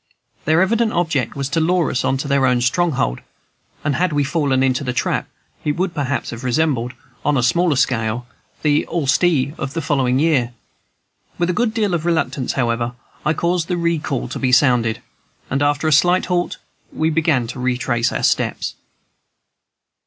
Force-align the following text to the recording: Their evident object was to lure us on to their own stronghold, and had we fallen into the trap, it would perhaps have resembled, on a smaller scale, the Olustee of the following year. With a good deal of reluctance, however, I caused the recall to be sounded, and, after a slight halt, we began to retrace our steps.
Their 0.45 0.63
evident 0.63 0.93
object 0.93 1.35
was 1.35 1.47
to 1.49 1.59
lure 1.59 1.91
us 1.91 2.03
on 2.03 2.17
to 2.17 2.27
their 2.27 2.47
own 2.47 2.61
stronghold, 2.61 3.21
and 3.83 3.93
had 3.97 4.11
we 4.11 4.23
fallen 4.23 4.63
into 4.63 4.83
the 4.83 4.93
trap, 4.97 5.27
it 5.63 5.73
would 5.77 5.93
perhaps 5.93 6.31
have 6.31 6.43
resembled, 6.43 6.93
on 7.23 7.37
a 7.37 7.43
smaller 7.43 7.75
scale, 7.75 8.25
the 8.63 8.83
Olustee 8.87 9.53
of 9.59 9.75
the 9.75 9.81
following 9.83 10.17
year. 10.17 10.53
With 11.37 11.51
a 11.51 11.53
good 11.53 11.75
deal 11.75 11.93
of 11.93 12.03
reluctance, 12.03 12.53
however, 12.53 12.93
I 13.23 13.33
caused 13.33 13.67
the 13.67 13.77
recall 13.77 14.27
to 14.29 14.39
be 14.39 14.51
sounded, 14.51 15.03
and, 15.51 15.61
after 15.61 15.87
a 15.87 15.91
slight 15.93 16.25
halt, 16.25 16.57
we 16.91 17.11
began 17.11 17.45
to 17.45 17.59
retrace 17.59 18.11
our 18.11 18.23
steps. 18.23 18.73